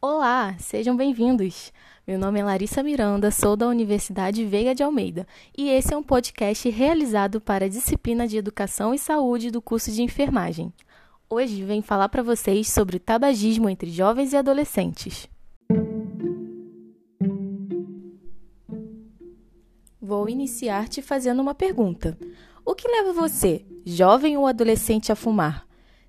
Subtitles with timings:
[0.00, 1.72] Olá, sejam bem-vindos.
[2.06, 6.04] Meu nome é Larissa Miranda, sou da Universidade Veiga de Almeida e esse é um
[6.04, 10.72] podcast realizado para a disciplina de Educação e Saúde do curso de Enfermagem.
[11.28, 15.28] Hoje venho falar para vocês sobre o tabagismo entre jovens e adolescentes.
[20.00, 22.16] Vou iniciar te fazendo uma pergunta.
[22.64, 25.67] O que leva você, jovem ou adolescente, a fumar?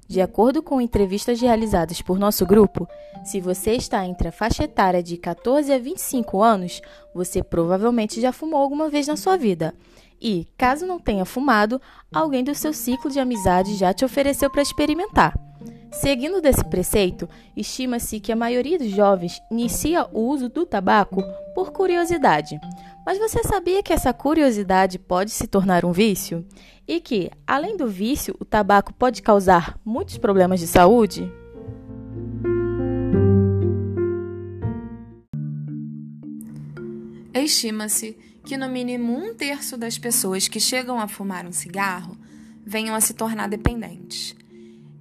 [0.09, 2.87] De acordo com entrevistas realizadas por nosso grupo,
[3.23, 6.81] se você está entre a faixa etária de 14 a 25 anos,
[7.13, 9.71] você provavelmente já fumou alguma vez na sua vida.
[10.19, 11.79] E, caso não tenha fumado,
[12.11, 15.37] alguém do seu ciclo de amizade já te ofereceu para experimentar.
[15.91, 21.71] Seguindo desse preceito, estima-se que a maioria dos jovens inicia o uso do tabaco por
[21.71, 22.59] curiosidade.
[23.09, 26.45] Mas você sabia que essa curiosidade pode se tornar um vício?
[26.87, 31.27] E que, além do vício, o tabaco pode causar muitos problemas de saúde?
[37.33, 42.15] Estima-se que no mínimo um terço das pessoas que chegam a fumar um cigarro
[42.63, 44.35] venham a se tornar dependentes.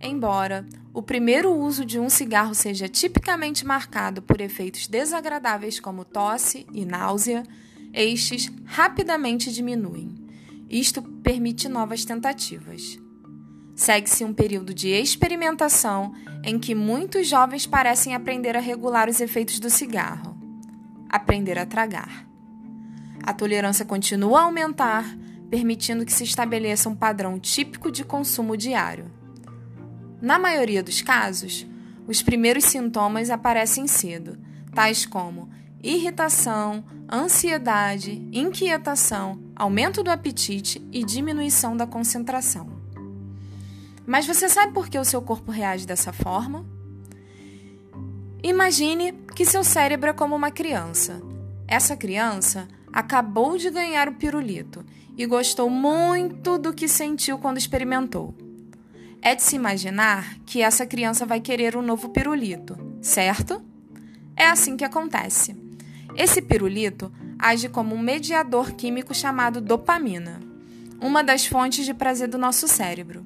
[0.00, 6.66] Embora o primeiro uso de um cigarro seja tipicamente marcado por efeitos desagradáveis como tosse
[6.72, 7.42] e náusea,
[7.92, 10.14] estes rapidamente diminuem.
[10.68, 12.98] Isto permite novas tentativas.
[13.74, 16.12] Segue-se um período de experimentação
[16.44, 20.36] em que muitos jovens parecem aprender a regular os efeitos do cigarro,
[21.08, 22.26] aprender a tragar.
[23.22, 25.04] A tolerância continua a aumentar,
[25.48, 29.10] permitindo que se estabeleça um padrão típico de consumo diário.
[30.20, 31.66] Na maioria dos casos,
[32.06, 34.38] os primeiros sintomas aparecem cedo,
[34.74, 35.48] tais como
[35.82, 42.78] irritação, ansiedade, inquietação, aumento do apetite e diminuição da concentração.
[44.06, 46.64] Mas você sabe por que o seu corpo reage dessa forma?
[48.42, 51.20] Imagine que seu cérebro é como uma criança.
[51.66, 54.84] Essa criança acabou de ganhar o pirulito
[55.16, 58.34] e gostou muito do que sentiu quando experimentou.
[59.20, 63.60] É de se imaginar que essa criança vai querer um novo pirulito, certo?
[64.36, 65.67] É assim que acontece.
[66.18, 70.40] Esse pirulito age como um mediador químico chamado dopamina,
[71.00, 73.24] uma das fontes de prazer do nosso cérebro.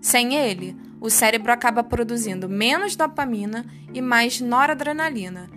[0.00, 5.50] Sem ele, o cérebro acaba produzindo menos dopamina e mais noradrenalina,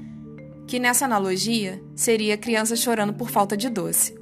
[0.68, 4.14] que nessa analogia seria criança chorando por falta de doce.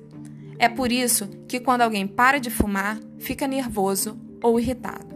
[0.60, 5.08] É por isso que quando alguém para de fumar, fica nervoso ou irritado.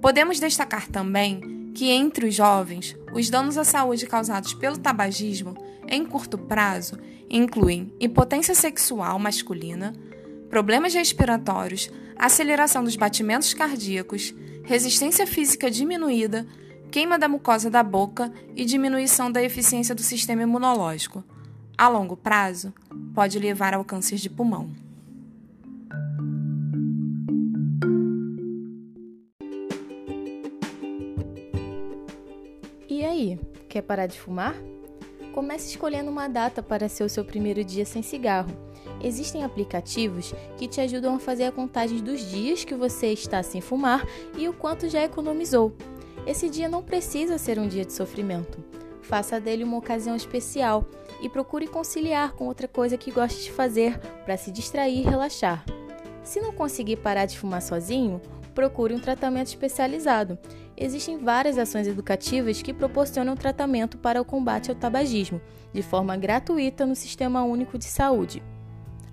[0.00, 5.56] Podemos destacar também que entre os jovens, os danos à saúde causados pelo tabagismo
[5.94, 6.98] em curto prazo
[7.30, 9.94] incluem impotência sexual masculina,
[10.50, 14.34] problemas respiratórios, aceleração dos batimentos cardíacos,
[14.64, 16.46] resistência física diminuída,
[16.90, 21.22] queima da mucosa da boca e diminuição da eficiência do sistema imunológico.
[21.78, 22.72] A longo prazo,
[23.14, 24.70] pode levar ao câncer de pulmão.
[32.88, 33.38] E aí,
[33.68, 34.54] quer parar de fumar?
[35.34, 38.56] Comece escolhendo uma data para ser o seu primeiro dia sem cigarro.
[39.02, 43.60] Existem aplicativos que te ajudam a fazer a contagem dos dias que você está sem
[43.60, 44.06] fumar
[44.38, 45.74] e o quanto já economizou.
[46.24, 48.62] Esse dia não precisa ser um dia de sofrimento.
[49.02, 50.86] Faça dele uma ocasião especial
[51.20, 55.64] e procure conciliar com outra coisa que goste de fazer para se distrair e relaxar.
[56.22, 58.22] Se não conseguir parar de fumar sozinho,
[58.54, 60.38] procure um tratamento especializado.
[60.76, 65.40] Existem várias ações educativas que proporcionam tratamento para o combate ao tabagismo,
[65.72, 68.42] de forma gratuita no Sistema Único de Saúde.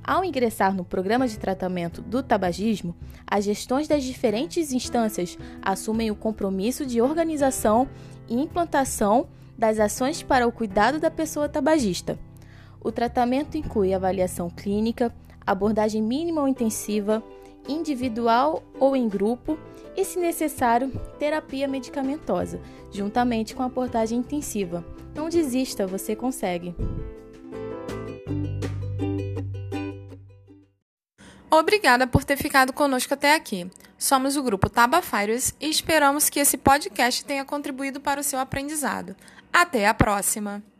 [0.04, 2.96] Ao ingressar no programa de tratamento do tabagismo,
[3.28, 7.88] as gestões das diferentes instâncias assumem o compromisso de organização
[8.28, 12.18] e implantação das ações para o cuidado da pessoa tabagista.
[12.84, 15.14] O tratamento inclui avaliação clínica,
[15.46, 17.22] abordagem mínima ou intensiva,
[17.68, 19.58] individual ou em grupo
[19.96, 22.62] e, se necessário, terapia medicamentosa,
[22.92, 24.86] juntamente com a abordagem intensiva.
[25.14, 26.76] Não desista, você consegue.
[31.50, 33.70] Obrigada por ter ficado conosco até aqui.
[33.97, 39.16] Somos o grupo Tabafires e esperamos que esse podcast tenha contribuído para o seu aprendizado.
[39.52, 40.71] Até a próxima!